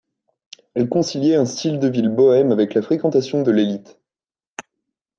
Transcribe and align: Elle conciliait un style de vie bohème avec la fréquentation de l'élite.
Elle 0.73 0.89
conciliait 0.89 1.35
un 1.35 1.45
style 1.45 1.77
de 1.77 1.87
vie 1.87 2.01
bohème 2.07 2.51
avec 2.51 2.73
la 2.73 2.81
fréquentation 2.81 3.43
de 3.43 3.51
l'élite. 3.51 3.99